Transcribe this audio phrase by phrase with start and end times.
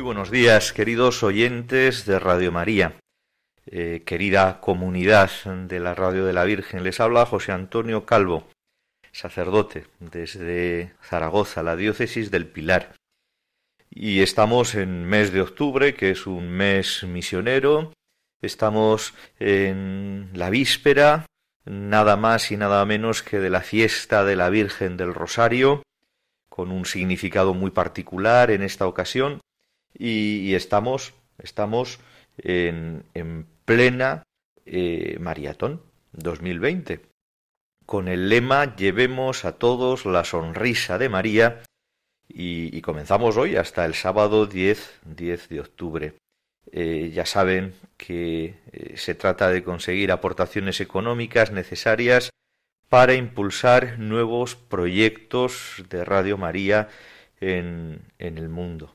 [0.00, 2.98] Muy buenos días, queridos oyentes de Radio María,
[3.66, 6.84] eh, querida comunidad de la Radio de la Virgen.
[6.84, 8.48] Les habla José Antonio Calvo,
[9.12, 12.94] sacerdote desde Zaragoza, la diócesis del Pilar.
[13.90, 17.92] Y estamos en mes de octubre, que es un mes misionero.
[18.40, 21.26] Estamos en la víspera,
[21.66, 25.82] nada más y nada menos que de la fiesta de la Virgen del Rosario,
[26.48, 29.40] con un significado muy particular en esta ocasión
[30.00, 32.00] y, estamos, estamos
[32.38, 34.22] en, en plena
[34.64, 37.02] eh, maratón 2020
[37.90, 41.62] con el lema Llevemos a todos la sonrisa de María
[42.28, 46.14] y, comenzamos hoy hasta el sábado 10, 10 de octubre.
[46.70, 52.30] Eh, ya saben que eh, se trata de conseguir aportaciones económicas necesarias
[52.88, 56.88] para impulsar nuevos proyectos de Radio María
[57.40, 58.94] en, en el mundo.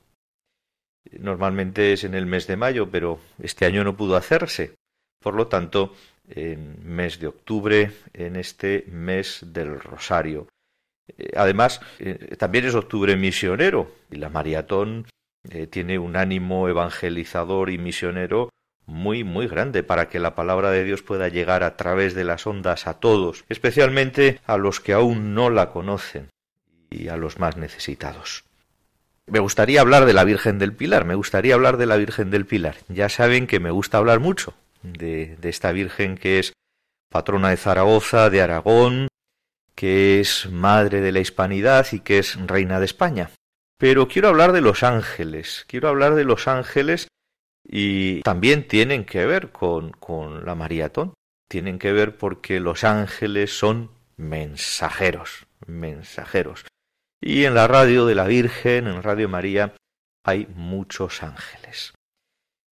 [1.20, 4.74] Normalmente es en el mes de mayo, pero este año no pudo hacerse.
[5.20, 5.94] Por lo tanto,
[6.28, 10.48] en mes de octubre, en este mes del Rosario.
[11.18, 15.06] Eh, además, eh, también es octubre misionero y la maratón
[15.50, 18.50] eh, tiene un ánimo evangelizador y misionero
[18.86, 22.46] muy, muy grande para que la palabra de Dios pueda llegar a través de las
[22.46, 26.30] ondas a todos, especialmente a los que aún no la conocen
[26.90, 28.45] y a los más necesitados.
[29.28, 32.46] Me gustaría hablar de la Virgen del Pilar, me gustaría hablar de la Virgen del
[32.46, 32.76] Pilar.
[32.88, 34.54] Ya saben que me gusta hablar mucho
[34.84, 36.52] de, esta Virgen que es
[37.10, 39.08] patrona de Zaragoza, de Aragón,
[39.74, 43.30] que es madre de la hispanidad y que es reina de España.
[43.78, 47.08] Pero quiero hablar de los ángeles, quiero hablar de los ángeles
[47.64, 51.14] y también tienen que ver con, con la maratón,
[51.48, 56.64] tienen que ver porque los ángeles son mensajeros, mensajeros.
[57.26, 59.74] Y en la radio de la Virgen, en Radio María,
[60.24, 61.92] hay muchos ángeles.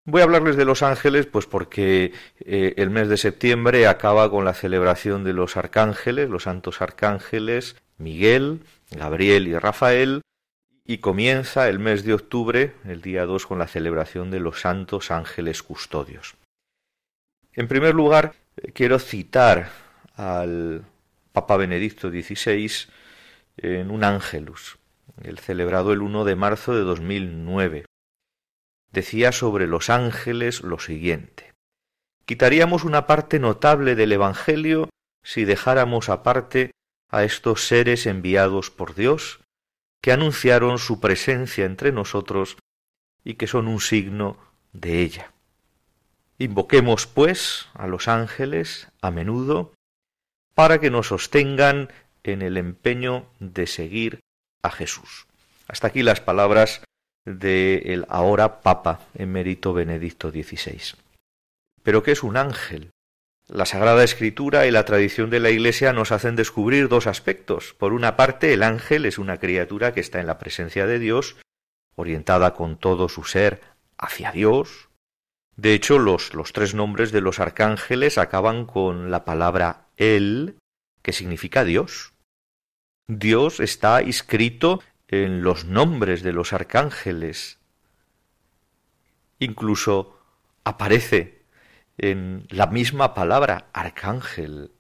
[0.05, 4.45] Voy a hablarles de los ángeles, pues porque eh, el mes de septiembre acaba con
[4.45, 8.61] la celebración de los arcángeles, los santos arcángeles, Miguel,
[8.93, 10.21] Gabriel y Rafael,
[10.85, 15.11] y comienza el mes de octubre, el día 2, con la celebración de los santos
[15.11, 16.37] ángeles custodios.
[17.55, 18.35] En primer lugar,
[18.73, 19.73] quiero citar
[20.15, 20.85] al
[21.33, 22.87] Papa Benedicto XVI,
[23.57, 24.79] en un Ángelus,
[25.23, 27.87] el celebrado el 1 de marzo de 2009.
[28.91, 31.53] Decía sobre los ángeles lo siguiente.
[32.27, 34.89] Quitaríamos una parte notable del Evangelio
[35.23, 36.71] si dejáramos aparte
[37.11, 39.41] a estos seres enviados por Dios,
[40.01, 42.57] que anunciaron su presencia entre nosotros
[43.25, 44.37] y que son un signo
[44.73, 45.33] de ella.
[46.39, 49.73] Invoquemos, pues, a los ángeles a menudo
[50.55, 51.91] para que nos sostengan
[52.25, 54.21] en el empeño de seguir
[54.63, 55.27] a Jesús.
[55.69, 56.83] Hasta aquí las palabras
[57.25, 60.97] del ahora Papa emérito Benedicto XVI.
[61.83, 62.91] Pero ¿qué es un ángel?
[63.47, 67.75] La Sagrada Escritura y la tradición de la Iglesia nos hacen descubrir dos aspectos.
[67.75, 71.37] Por una parte, el ángel es una criatura que está en la presencia de Dios,
[71.95, 73.61] orientada con todo su ser
[73.99, 74.89] hacia Dios.
[75.57, 80.57] De hecho, los, los tres nombres de los arcángeles acaban con la palabra él,
[81.03, 82.14] que significa Dios.
[83.07, 87.59] Dios está inscrito en los nombres de los arcángeles.
[89.39, 90.19] Incluso
[90.65, 91.43] aparece
[91.99, 94.73] en la misma palabra arcángel.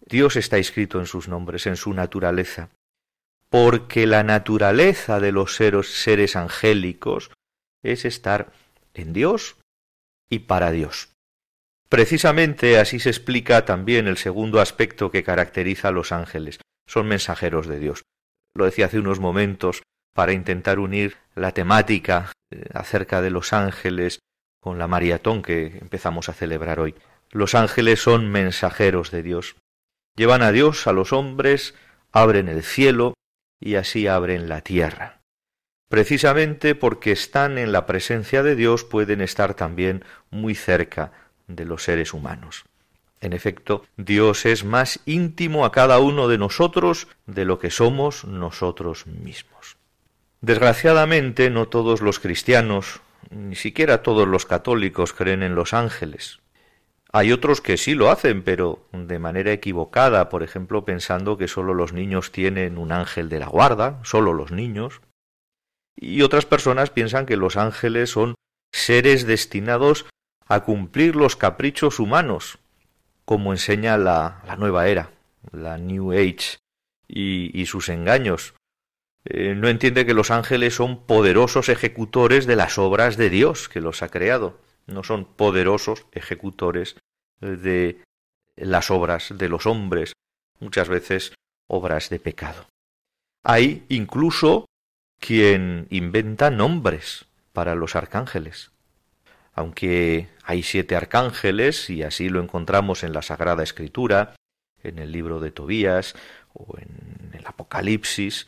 [0.00, 2.70] Dios está inscrito en sus nombres, en su naturaleza,
[3.50, 7.32] porque la naturaleza de los seres angélicos
[7.82, 8.52] es estar
[8.94, 9.56] en Dios
[10.30, 11.08] y para Dios.
[11.88, 17.66] Precisamente así se explica también el segundo aspecto que caracteriza a los ángeles son mensajeros
[17.66, 18.02] de Dios.
[18.54, 19.82] Lo decía hace unos momentos
[20.14, 24.20] para intentar unir la temática eh, acerca de los ángeles
[24.60, 26.94] con la maratón que empezamos a celebrar hoy.
[27.30, 29.56] Los ángeles son mensajeros de Dios.
[30.16, 31.74] Llevan a Dios a los hombres,
[32.12, 33.14] abren el cielo
[33.60, 35.20] y así abren la tierra.
[35.88, 41.12] Precisamente porque están en la presencia de Dios pueden estar también muy cerca
[41.46, 42.64] de los seres humanos.
[43.20, 48.24] En efecto, Dios es más íntimo a cada uno de nosotros de lo que somos
[48.24, 49.76] nosotros mismos.
[50.40, 56.40] Desgraciadamente, no todos los cristianos, ni siquiera todos los católicos creen en los ángeles.
[57.12, 61.72] Hay otros que sí lo hacen, pero de manera equivocada, por ejemplo, pensando que solo
[61.72, 65.00] los niños tienen un ángel de la guarda, solo los niños.
[65.96, 68.34] Y otras personas piensan que los ángeles son
[68.70, 70.04] seres destinados
[70.46, 72.58] a cumplir los caprichos humanos,
[73.26, 75.10] como enseña la, nueva era,
[75.52, 76.58] la New Age,
[77.08, 78.54] y, sus engaños.
[79.24, 83.80] Eh, no entiende que los ángeles son poderosos ejecutores de las obras de Dios que
[83.80, 86.96] los ha creado, no son poderosos ejecutores
[87.40, 88.00] de
[88.54, 90.12] las obras de los hombres,
[90.60, 91.34] muchas veces
[91.66, 92.68] obras de pecado.
[93.42, 94.66] Hay incluso
[95.18, 98.70] quien inventa nombres para los arcángeles.
[99.56, 104.36] Aunque hay siete arcángeles, y así lo encontramos en la Sagrada Escritura,
[104.82, 106.14] en el libro de Tobías
[106.52, 108.46] o en el Apocalipsis,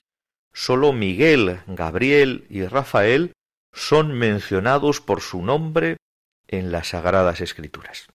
[0.53, 3.33] sólo Miguel, Gabriel y Rafael
[3.73, 5.97] son mencionados por su nombre
[6.47, 8.09] en las Sagradas Escrituras.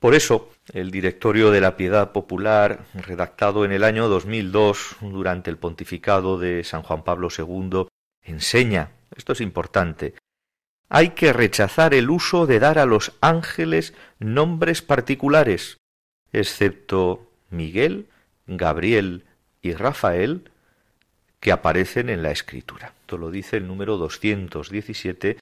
[0.00, 5.58] Por eso, el Directorio de la Piedad Popular, redactado en el año 2002 durante el
[5.58, 7.86] pontificado de San Juan Pablo II,
[8.22, 10.14] enseña, esto es importante,
[10.94, 15.78] hay que rechazar el uso de dar a los ángeles nombres particulares,
[16.32, 18.06] excepto Miguel,
[18.46, 19.24] Gabriel
[19.60, 20.50] y Rafael,
[21.40, 22.94] que aparecen en la Escritura.
[23.00, 25.38] Esto lo dice el número 217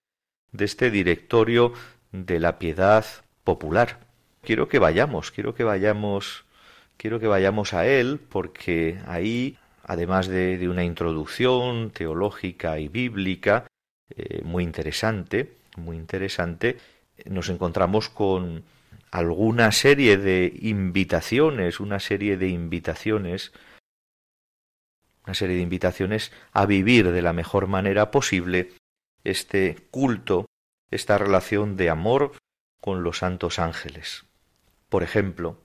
[0.53, 1.75] de este Directorio
[2.13, 3.05] de la Piedad
[3.45, 3.99] Popular
[4.43, 6.45] quiero que vayamos, quiero que vayamos,
[6.97, 13.67] quiero que vayamos a él, porque ahí, además de, una introducción teológica y bíblica
[14.17, 16.79] eh, muy interesante, muy interesante,
[17.27, 18.65] nos encontramos con
[19.11, 23.53] alguna serie de invitaciones, una serie de invitaciones,
[25.25, 28.73] una serie de invitaciones a vivir de la mejor manera posible
[29.25, 30.47] este culto,
[30.91, 32.33] esta relación de amor
[32.81, 34.25] con los santos ángeles.
[34.89, 35.59] Por ejemplo,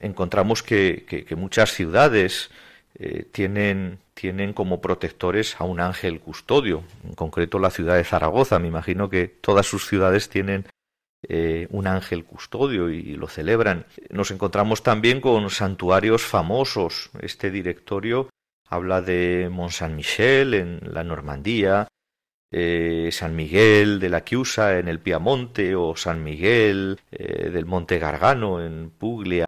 [0.00, 2.50] encontramos que, muchas ciudades
[2.96, 8.60] eh, tienen, tienen como protectores a un ángel custodio, en concreto la ciudad de Zaragoza.
[8.60, 10.66] Me imagino que todas sus ciudades tienen
[11.28, 13.86] eh, un ángel custodio y, lo celebran.
[14.10, 17.10] Nos encontramos también con santuarios famosos.
[17.20, 18.30] Este directorio
[18.68, 21.88] habla de Mont Saint-Michel en la Normandía,
[22.52, 28.64] eh, San Miguel de la Chiusa en el Piamonte o San Miguel del Monte Gargano
[28.64, 29.46] en Puglia.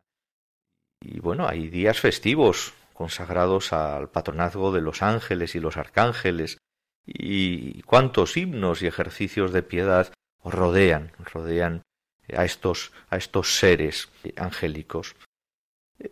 [1.00, 6.58] Y bueno, hay días festivos consagrados al patronazgo de los ángeles y los arcángeles
[7.04, 10.12] y cuántos himnos y ejercicios de piedad
[10.42, 11.82] rodean, rodean
[12.34, 15.14] a estos, a estos seres angélicos.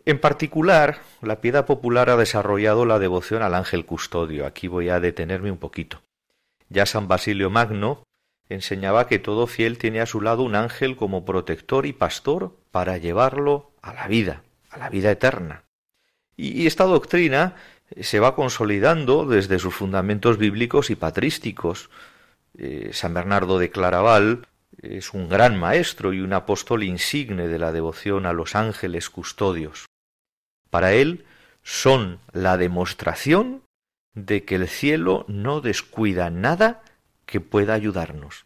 [0.05, 4.45] En particular, la piedad popular ha desarrollado la devoción al ángel custodio.
[4.45, 6.01] Aquí voy a detenerme un poquito.
[6.69, 8.03] Ya San Basilio Magno
[8.49, 12.97] enseñaba que todo fiel tiene a su lado un ángel como protector y pastor para
[12.97, 15.64] llevarlo a la vida, a la vida eterna.
[16.37, 17.55] Y esta doctrina
[18.01, 21.89] se va consolidando desde sus fundamentos bíblicos y patrísticos.
[22.57, 24.47] Eh, San Bernardo de Claraval
[24.81, 29.85] es un gran maestro y un apóstol insigne de la devoción a los ángeles custodios.
[30.69, 31.25] Para él
[31.63, 33.61] son la demostración
[34.13, 36.83] de que el cielo no descuida nada
[37.25, 38.45] que pueda ayudarnos,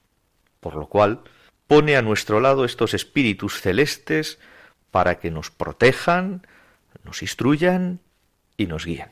[0.60, 1.22] por lo cual
[1.68, 4.40] pone a nuestro lado estos espíritus celestes
[4.92, 6.48] para que nos protejan,
[7.04, 8.00] nos instruyan
[8.58, 9.10] y nos guíen.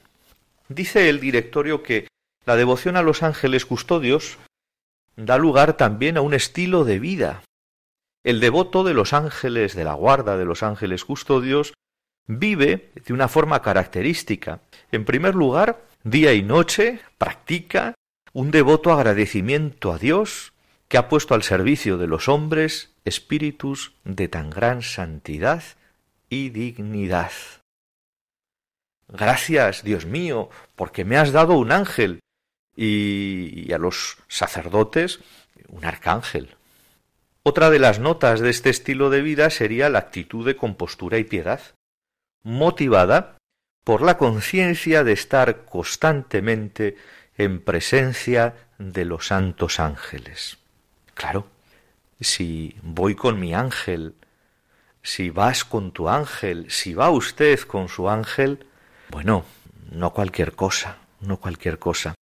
[0.70, 2.08] Dice el directorio que
[2.46, 4.38] la devoción a los ángeles custodios
[5.16, 7.44] da lugar también a un estilo de vida.
[8.24, 11.74] El devoto de los ángeles de la guarda de los ángeles custodios
[12.28, 14.60] vive de una forma característica.
[14.92, 17.94] En primer lugar, día y noche, practica
[18.34, 20.54] un devoto agradecimiento a Dios
[20.88, 25.64] que ha puesto al servicio de los hombres espíritus de tan gran santidad
[26.30, 27.32] y dignidad.
[29.08, 32.20] Gracias, Dios mío, porque me has dado un ángel
[32.76, 35.20] y, a los sacerdotes
[35.70, 36.56] un arcángel.
[37.44, 41.24] Otra de las notas de este estilo de vida sería la actitud de compostura y
[41.24, 41.62] piedad,
[42.44, 43.38] motivada
[43.84, 46.98] por la conciencia de estar constantemente
[47.38, 50.58] en presencia de los santos ángeles.
[51.14, 51.48] Claro,
[52.20, 54.16] si voy con mi ángel
[55.08, 58.68] si vas con tu ángel, si va usted con su ángel,
[59.10, 59.46] bueno,
[59.92, 62.16] no cualquier cosa, no cualquier cosa.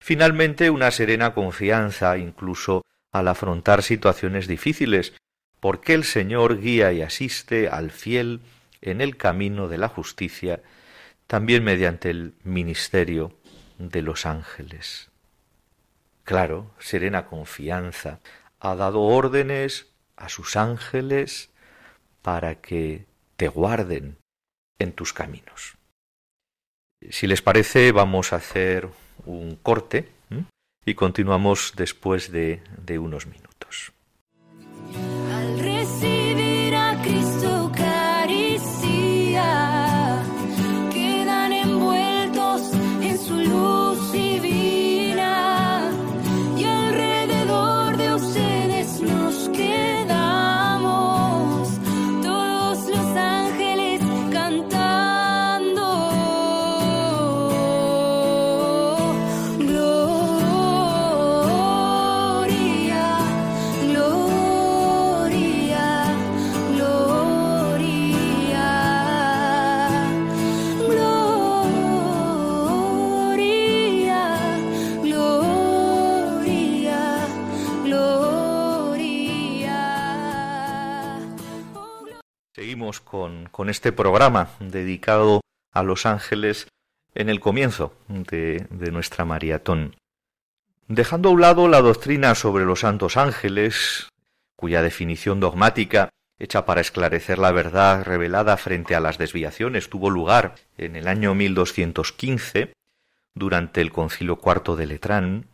[0.00, 5.14] Finalmente, una serena confianza incluso al afrontar situaciones difíciles,
[5.60, 8.40] porque el Señor guía y asiste al fiel
[8.80, 10.62] en el camino de la justicia,
[11.26, 13.38] también mediante el ministerio
[13.78, 15.10] de los ángeles.
[16.24, 18.20] Claro, serena confianza,
[18.58, 21.50] ha dado órdenes a sus ángeles
[22.22, 24.18] para que te guarden
[24.78, 25.76] en tus caminos.
[27.10, 28.88] Si les parece, vamos a hacer
[29.26, 30.08] un corte
[30.84, 32.60] y continuamos después de,
[32.98, 33.51] unos minutos.
[83.12, 86.68] Con, este programa dedicado a los ángeles
[87.14, 89.96] en el comienzo de, de nuestra maratón.
[90.88, 94.08] Dejando a un lado la doctrina sobre los santos ángeles,
[94.56, 100.54] cuya definición dogmática hecha para esclarecer la verdad revelada frente a las desviaciones tuvo lugar
[100.78, 102.72] en el año 1215
[103.34, 105.46] durante el Concilio IV de Letrán,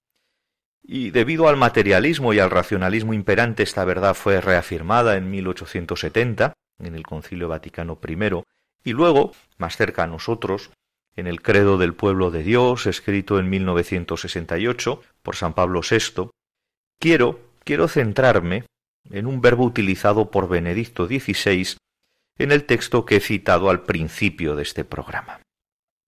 [0.81, 6.95] y debido al materialismo y al racionalismo imperante esta verdad fue reafirmada en 1870 en
[6.95, 8.43] el Concilio Vaticano I,
[8.85, 10.71] y luego, más cerca a nosotros,
[11.17, 16.31] en el Credo del Pueblo de Dios, escrito en 1968 por San Pablo VI,
[17.01, 18.65] quiero, quiero centrarme
[19.11, 21.77] en un verbo utilizado por Benedicto XVI
[22.39, 25.41] en el texto que he citado al principio de este programa.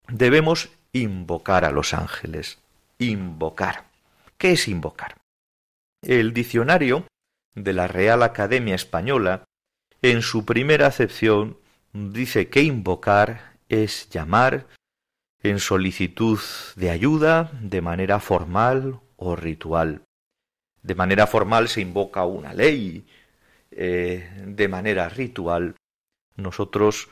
[0.09, 2.59] Debemos invocar a los ángeles.
[2.99, 3.87] Invocar.
[4.39, 5.17] ¿Qué es invocar?
[6.03, 7.07] El diccionario
[7.55, 9.45] de la Real Academia Española
[10.03, 11.59] en su primera acepción
[11.93, 14.67] dice que invocar es llamar
[15.43, 16.41] en solicitud
[16.77, 20.03] de ayuda de manera formal o ritual.
[20.83, 23.07] De manera formal se invoca una ley,
[23.71, 25.77] eh, de manera ritual
[26.37, 27.11] nosotros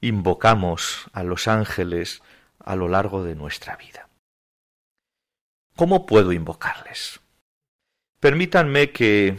[0.00, 2.22] invocamos a los ángeles
[2.58, 4.08] a lo largo de nuestra vida.
[5.76, 7.20] ¿Cómo puedo invocarles?
[8.20, 9.36] Permítanme que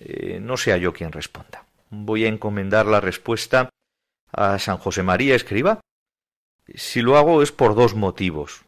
[0.00, 1.63] eh, no sea yo quien responda
[2.04, 3.70] voy a encomendar la respuesta
[4.32, 5.80] a San José María Escriba.
[6.74, 8.62] Si lo hago es por dos motivos.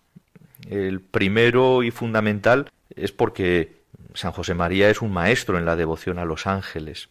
[0.69, 3.83] El primero y fundamental es porque
[4.15, 7.11] San José María es un maestro en la devoción a los ángeles.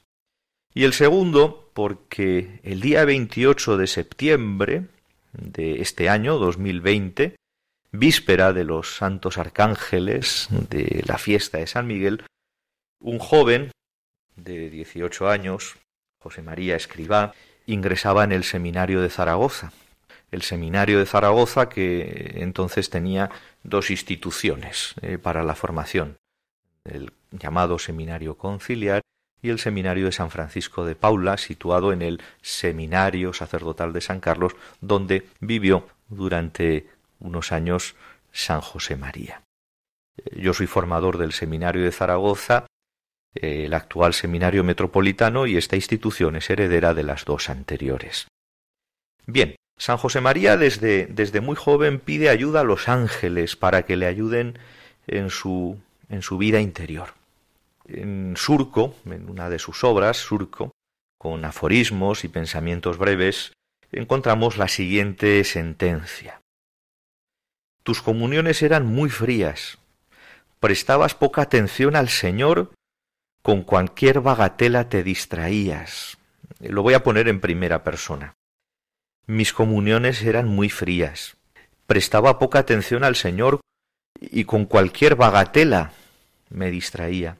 [0.73, 4.85] Y el segundo, porque el día 28 de septiembre
[5.31, 7.35] de este año 2020,
[7.91, 12.23] víspera de los santos arcángeles de la fiesta de San Miguel,
[12.99, 13.71] un joven
[14.35, 15.77] de 18 años,
[16.25, 17.35] José María Escribá,
[17.67, 19.71] ingresaba en el seminario de Zaragoza.
[20.31, 23.29] El seminario de Zaragoza que entonces tenía
[23.61, 26.17] dos instituciones eh, para la formación,
[26.83, 29.03] el llamado Seminario Conciliar
[29.43, 34.19] y el Seminario de San Francisco de Paula, situado en el Seminario Sacerdotal de San
[34.19, 36.87] Carlos, donde vivió durante
[37.19, 37.93] unos años
[38.31, 39.43] San José María.
[40.17, 42.65] Eh, yo soy formador del Seminario de Zaragoza
[43.35, 48.27] el actual Seminario Metropolitano y esta institución es heredera de las dos anteriores.
[49.27, 53.97] Bien, San José María desde, desde muy joven pide ayuda a los ángeles para que
[53.97, 54.57] le ayuden
[55.07, 55.77] en su,
[56.09, 57.13] en su vida interior.
[57.87, 60.71] En Surco, en una de sus obras, Surco,
[61.17, 63.53] con aforismos y pensamientos breves,
[63.91, 66.41] encontramos la siguiente sentencia.
[67.83, 69.77] Tus comuniones eran muy frías,
[70.59, 72.71] prestabas poca atención al Señor
[73.45, 76.17] con cualquier bagatela te distraías.
[76.61, 78.33] Lo voy a poner en primera persona.
[79.27, 81.37] Mis comuniones eran muy frías.
[81.85, 83.59] Prestaba poca atención al Señor
[84.19, 85.91] y con cualquier bagatela
[86.49, 87.37] me distraía.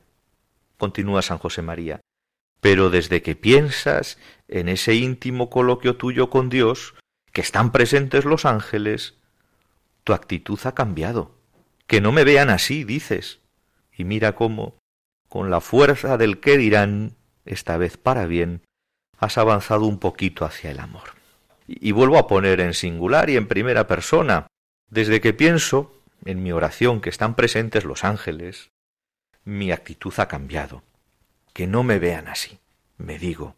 [0.77, 2.01] Continúa San José María.
[2.61, 6.93] Pero desde que piensas en ese íntimo coloquio tuyo con Dios,
[7.33, 9.15] que están presentes los ángeles,
[10.03, 11.31] tu actitud ha cambiado.
[11.87, 13.39] Que no me vean así, dices.
[13.97, 14.75] Y mira cómo,
[15.35, 18.61] con la fuerza del que dirán, esta vez para bien,
[19.17, 21.09] has avanzado un poquito hacia el amor.
[21.67, 24.47] Y, vuelvo a poner en singular y en primera persona,
[24.89, 28.69] desde que pienso en mi oración que están presentes los ángeles,
[29.43, 30.83] mi actitud ha cambiado.
[31.51, 32.59] Que no me vean así,
[32.97, 33.57] me digo.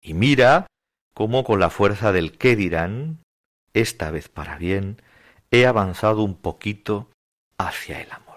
[0.00, 0.68] Y mira
[1.12, 3.18] cómo con la fuerza del qué dirán,
[3.74, 5.02] esta vez para bien,
[5.50, 7.10] he avanzado un poquito
[7.58, 8.27] hacia el amor.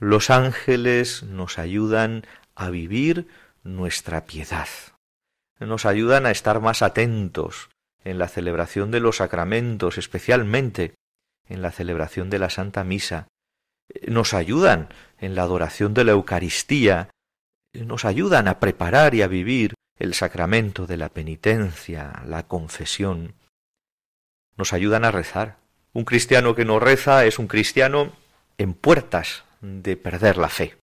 [0.00, 2.24] Los ángeles nos ayudan
[2.54, 3.26] a vivir
[3.64, 4.68] nuestra piedad,
[5.58, 7.68] nos ayudan a estar más atentos
[8.04, 10.94] en la celebración de los sacramentos, especialmente
[11.48, 13.26] en la celebración de la Santa Misa,
[14.06, 14.88] nos ayudan
[15.18, 17.10] en la adoración de la Eucaristía,
[17.74, 23.34] nos ayudan a preparar y a vivir el sacramento de la penitencia, la confesión,
[24.56, 25.56] nos ayudan a rezar.
[25.92, 28.12] Un cristiano que no reza es un cristiano
[28.58, 30.76] en puertas de perder la fe.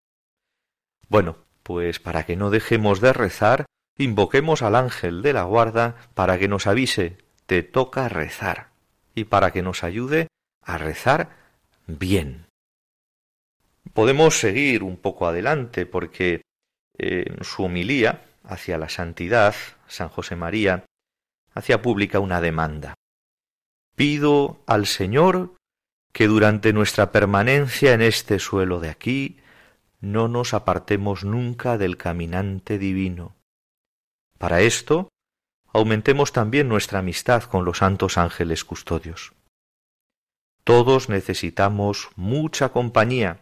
[1.08, 3.65] Bueno, pues para que no dejemos de rezar,
[3.98, 8.70] invoquemos al ángel de la guarda para que nos avise, te toca rezar,
[9.13, 10.27] y para que nos ayude
[10.62, 11.29] a rezar
[11.88, 12.48] bien.
[13.94, 16.41] Podemos seguir un poco adelante porque
[16.98, 19.55] en su homilía hacia la santidad,
[19.88, 20.86] San José María
[21.53, 22.96] hacía pública una demanda.
[23.96, 25.55] Pido al Señor
[26.15, 29.41] que durante nuestra permanencia en este suelo de aquí
[30.00, 33.36] no nos apartemos nunca del caminante divino.
[34.38, 35.10] Para esto,
[35.67, 39.34] aumentemos también nuestra amistad con los santos ángeles custodios.
[40.63, 43.41] Todos necesitamos mucha compañía,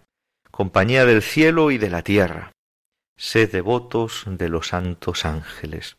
[0.49, 2.53] compañía del cielo y de la tierra.
[3.17, 5.97] Sed devotos de los santos ángeles.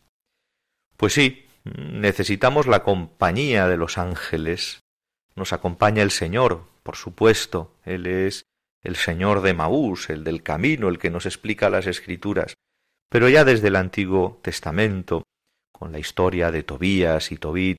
[0.97, 4.81] Pues sí, necesitamos la compañía de los ángeles.
[5.35, 7.75] Nos acompaña el Señor, por supuesto.
[7.83, 8.45] Él es
[8.81, 12.55] el Señor de Maús, el del camino, el que nos explica las escrituras.
[13.09, 15.23] Pero ya desde el Antiguo Testamento,
[15.71, 17.77] con la historia de Tobías y Tobit,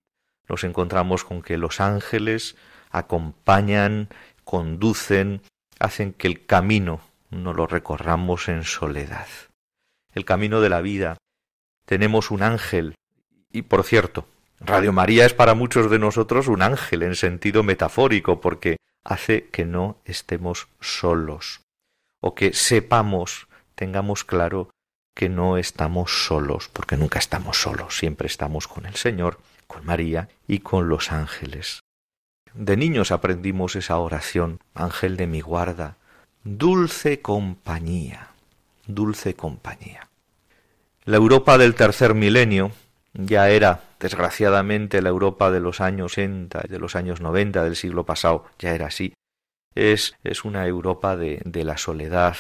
[0.49, 2.57] nos encontramos con que los ángeles
[2.91, 4.09] acompañan,
[4.45, 5.43] conducen,
[5.79, 9.27] hacen que el camino no lo recorramos en soledad.
[10.15, 11.17] El camino de la vida.
[11.87, 12.95] Tenemos un ángel.
[13.53, 14.27] Y por cierto,
[14.61, 19.65] Radio María es para muchos de nosotros un ángel en sentido metafórico, porque hace que
[19.65, 21.61] no estemos solos,
[22.21, 24.71] o que sepamos, tengamos claro
[25.15, 30.29] que no estamos solos, porque nunca estamos solos, siempre estamos con el Señor, con María
[30.47, 31.81] y con los ángeles.
[32.55, 35.97] De niños aprendimos esa oración, Ángel de mi guarda,
[36.45, 38.31] dulce compañía,
[38.87, 40.09] dulce compañía.
[41.05, 42.73] La Europa del tercer milenio
[43.17, 47.77] ya era, desgraciadamente, la Europa de los años 60 y de los años 90 del
[47.77, 49.15] siglo pasado, ya era así.
[49.75, 52.37] Es, es una Europa de, de la soledad,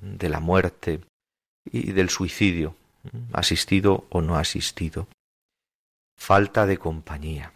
[0.00, 1.00] de la muerte
[1.64, 2.76] y del suicidio,
[3.32, 5.08] asistido o no asistido.
[6.16, 7.52] Falta de compañía.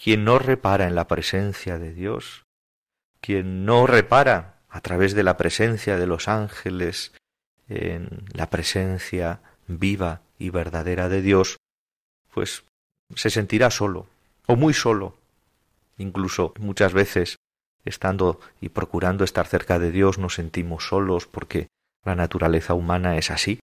[0.00, 2.44] Quien no repara en la presencia de Dios,
[3.20, 7.14] quien no repara a través de la presencia de los ángeles
[7.68, 11.56] en la presencia viva y verdadera de Dios,
[12.32, 12.64] pues
[13.14, 14.06] se sentirá solo,
[14.46, 15.16] o muy solo.
[15.98, 17.36] Incluso muchas veces,
[17.84, 21.68] estando y procurando estar cerca de Dios, nos sentimos solos porque
[22.04, 23.60] la naturaleza humana es así.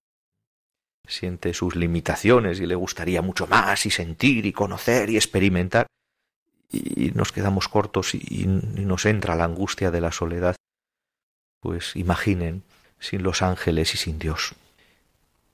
[1.06, 5.86] Siente sus limitaciones y le gustaría mucho más y sentir y conocer y experimentar
[6.74, 10.56] y nos quedamos cortos y, nos entra la angustia de la soledad,
[11.60, 12.62] pues imaginen
[12.98, 14.54] sin los ángeles y sin Dios.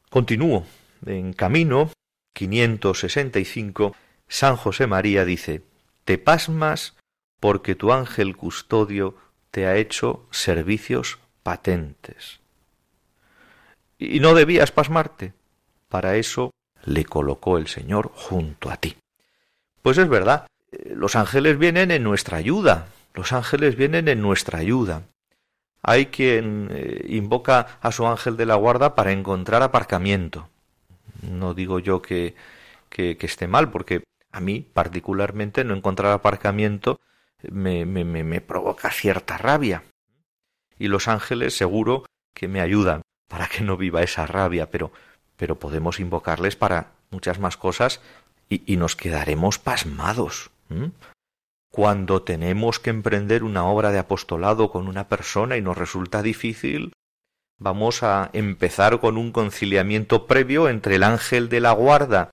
[0.08, 0.66] Continúo.
[1.06, 1.90] En camino
[2.34, 3.96] 565,
[4.28, 5.62] San José María dice,
[6.04, 6.96] Te pasmas
[7.40, 9.16] porque tu ángel custodio
[9.50, 12.40] te ha hecho servicios patentes.
[13.98, 15.32] Y no debías pasmarte.
[15.88, 16.52] Para eso
[16.84, 18.96] le colocó el Señor junto a ti.
[19.82, 20.46] Pues es verdad,
[20.86, 25.02] los ángeles vienen en nuestra ayuda, los ángeles vienen en nuestra ayuda.
[25.82, 30.48] Hay quien eh, invoca a su ángel de la guarda para encontrar aparcamiento.
[31.22, 32.34] No digo yo que,
[32.88, 37.00] que, esté mal, porque a mí particularmente no encontrar aparcamiento
[37.50, 39.84] me, me, me provoca cierta rabia.
[40.78, 44.92] Y los ángeles seguro que me ayudan para que no viva esa rabia, pero,
[45.36, 48.00] pero podemos invocarles para muchas más cosas
[48.48, 50.50] y, nos quedaremos pasmados.
[51.70, 56.92] Cuando tenemos que emprender una obra de apostolado con una persona y nos resulta difícil,
[57.60, 62.30] vamos a empezar con un conciliamiento previo entre el ángel de la guarda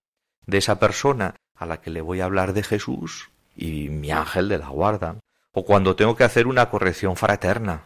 [0.47, 4.49] de esa persona a la que le voy a hablar de Jesús y mi ángel
[4.49, 5.17] de la guarda.
[5.51, 7.85] O cuando tengo que hacer una corrección fraterna.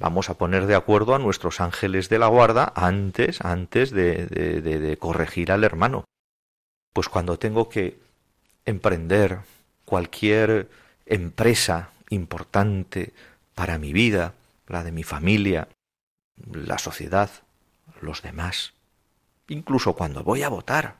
[0.00, 4.60] vamos a poner de acuerdo a nuestros ángeles de la guarda antes, antes de, de,
[4.60, 6.04] de, corregir al hermano.
[6.92, 7.98] Pues cuando tengo que
[8.64, 9.40] emprender
[9.84, 10.68] cualquier
[11.04, 13.12] empresa importante
[13.56, 14.34] para mi vida,
[14.68, 15.66] la de mi familia,
[16.52, 17.30] la sociedad,
[18.00, 18.74] los demás,
[19.48, 20.96] incluso cuando voy a votar.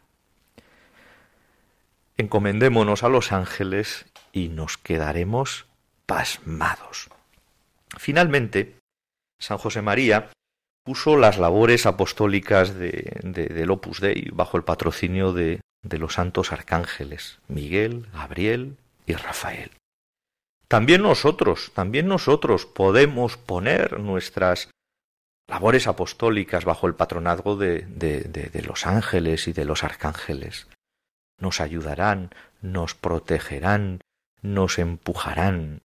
[2.16, 5.66] Encomendémonos a los ángeles y nos quedaremos
[6.06, 7.08] pasmados.
[7.96, 8.76] Finalmente,
[9.38, 10.30] San José María
[10.84, 16.52] puso las labores apostólicas de, del Opus Dei bajo el patrocinio de, de los santos
[16.52, 19.70] arcángeles Miguel, Gabriel y Rafael.
[20.66, 24.70] También nosotros, también nosotros podemos poner nuestras
[25.48, 30.68] labores apostólicas bajo el patronazgo de, de, de, los ángeles y de los arcángeles.
[31.38, 32.30] Nos ayudarán,
[32.60, 34.00] nos protegerán,
[34.42, 35.80] nos empujarán.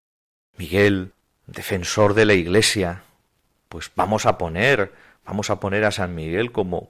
[0.58, 1.12] Miguel,
[1.46, 3.04] defensor de la Iglesia,
[3.68, 4.92] pues vamos a poner,
[5.24, 6.88] vamos a poner a San Miguel como,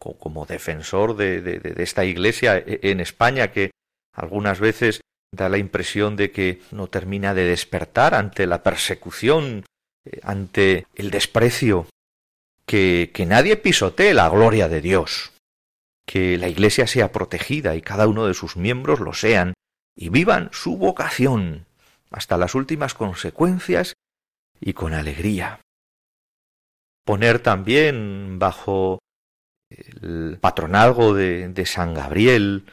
[0.48, 3.70] defensor de, de, de esta Iglesia e, en España que
[4.14, 9.64] algunas veces da la impresión de que no termina de despertar ante la persecución,
[10.04, 11.86] eh, ante el desprecio,
[12.72, 15.32] que, nadie pisotee la gloria de Dios,
[16.06, 19.52] que la Iglesia sea protegida y cada uno de sus miembros lo sean,
[19.94, 21.66] y vivan su vocación
[22.10, 23.94] hasta las últimas consecuencias
[24.58, 25.60] y con alegría.
[27.04, 29.00] Poner también bajo
[29.68, 32.64] el patronazgo de, de San Gabriel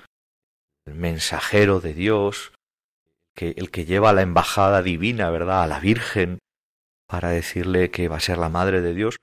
[0.86, 2.54] el mensajero de Dios,
[3.36, 6.40] que, el que lleva la embajada divina, ¿verdad?, a la Virgen
[7.06, 9.18] para decirle que va a ser la Madre de Dios.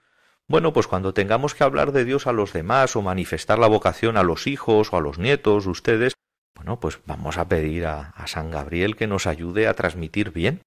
[0.48, 4.16] Bueno, pues cuando tengamos que hablar de Dios a los demás o manifestar la vocación
[4.16, 6.14] a los hijos o a los nietos, ustedes,
[6.54, 10.62] bueno, pues vamos a pedir a, San Gabriel que nos ayude a transmitir bien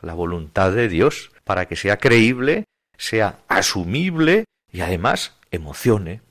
[0.00, 2.64] la voluntad de Dios para que sea creíble,
[2.96, 6.22] sea asumible y además emocione,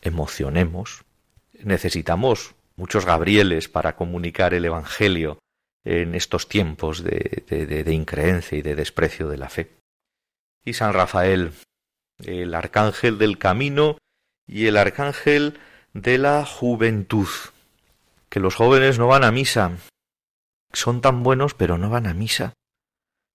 [0.00, 1.04] emocionemos.
[1.62, 5.38] Necesitamos muchos Gabrieles para comunicar el Evangelio
[5.84, 9.70] en estos tiempos de, de, de, increencia y de desprecio de la fe.
[10.64, 11.52] Y San Rafael,
[12.18, 13.98] el arcángel del camino
[14.46, 15.58] y el arcángel
[15.92, 17.28] de la juventud.
[18.28, 19.72] Que los jóvenes no van a misa.
[20.72, 22.54] Son tan buenos, pero no van a misa.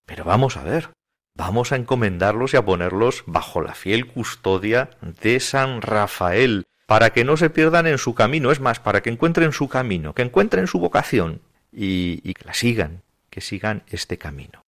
[0.05, 0.89] Pero vamos a ver,
[1.35, 7.25] vamos a encomendarlos y a ponerlos bajo la fiel custodia de San Rafael, para que
[7.25, 10.67] no se pierdan en su camino, es más, para que encuentren su camino, que encuentren
[10.67, 14.63] su vocación y, y que la sigan, que sigan este camino.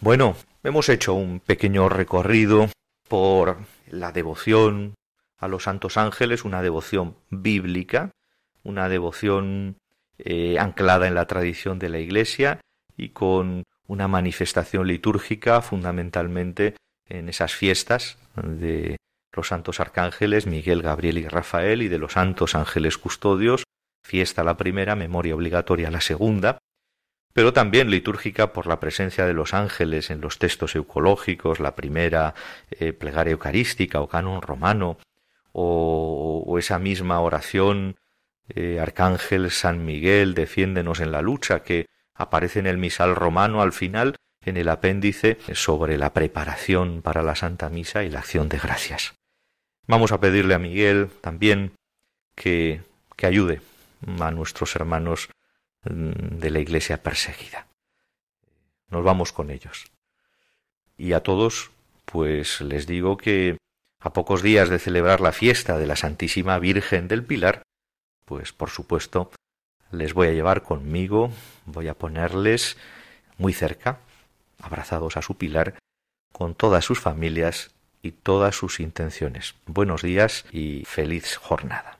[0.00, 0.34] Bueno,
[0.64, 2.70] hemos hecho un pequeño recorrido
[3.10, 4.94] por la devoción
[5.36, 8.12] a los santos ángeles, una devoción bíblica,
[8.62, 9.78] una devoción
[10.16, 12.60] eh, anclada en la tradición de la Iglesia
[12.96, 16.76] y con una manifestación litúrgica fundamentalmente
[17.08, 18.96] en esas fiestas de
[19.32, 23.64] los santos arcángeles Miguel, Gabriel y Rafael y de los santos ángeles custodios,
[24.04, 26.58] fiesta la primera, memoria obligatoria la segunda,
[27.32, 32.34] pero también litúrgica por la presencia de los ángeles en los textos eucológicos, la primera
[32.70, 34.98] eh, plegaria eucarística o canon romano,
[35.52, 37.96] o, esa misma oración
[38.48, 43.72] eh, Arcángel San Miguel, defiéndenos en la lucha, que aparece en el misal romano al
[43.72, 48.58] final, en el apéndice sobre la preparación para la Santa Misa y la acción de
[48.58, 49.14] gracias.
[49.86, 51.72] Vamos a pedirle a Miguel también
[52.34, 52.82] que,
[53.16, 53.60] que ayude
[54.20, 55.28] a nuestros hermanos
[55.82, 57.66] de la iglesia perseguida.
[58.88, 59.90] Nos vamos con ellos.
[60.98, 61.70] Y a todos,
[62.04, 63.56] pues les digo que
[64.00, 67.62] a pocos días de celebrar la fiesta de la Santísima Virgen del Pilar,
[68.24, 69.30] pues por supuesto
[69.92, 71.30] les voy a llevar conmigo,
[71.66, 72.76] voy a ponerles
[73.38, 73.98] muy cerca,
[74.60, 75.78] abrazados a su pilar,
[76.32, 77.70] con todas sus familias
[78.02, 79.54] y todas sus intenciones.
[79.66, 81.99] Buenos días y feliz jornada.